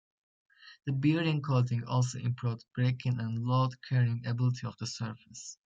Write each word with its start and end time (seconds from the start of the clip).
The 0.87 0.93
bearing 0.93 1.43
coating 1.43 1.83
also 1.83 2.17
improved 2.17 2.65
break-in 2.73 3.19
and 3.19 3.45
load-carrying 3.45 4.25
ability 4.25 4.65
of 4.65 4.75
the 4.79 4.87
surface. 4.87 5.59